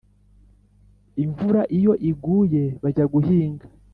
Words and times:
imvura 1.23 1.61
iyo 1.77 1.93
iguye 2.09 2.63
bajya 2.81 3.05
guhinga 3.13 3.65